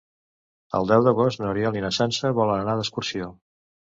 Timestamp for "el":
0.77-0.87